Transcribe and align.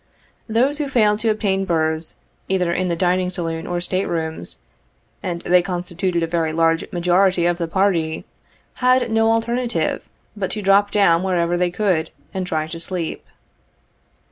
Those 0.49 0.79
who 0.79 0.89
failed 0.89 1.19
to 1.19 1.29
obtain 1.29 1.63
berths, 1.63 2.15
either 2.49 2.73
in 2.73 2.87
the 2.87 2.95
dining 2.95 3.29
saloon 3.29 3.67
or 3.67 3.79
state 3.79 4.07
rooms, 4.07 4.61
and 5.21 5.41
they 5.43 5.61
constituted 5.61 6.23
a 6.23 6.25
very 6.25 6.51
large 6.53 6.91
majority 6.91 7.45
of 7.45 7.59
the 7.59 7.67
party, 7.67 8.25
had 8.81 9.11
no 9.11 9.31
alternative, 9.31 10.03
but 10.35 10.49
to 10.49 10.61
drop 10.63 10.89
down 10.89 11.21
wherever 11.21 11.55
they 11.55 11.69
could, 11.69 12.09
and 12.33 12.47
try 12.47 12.65
to 12.65 12.79
sleep. 12.79 13.23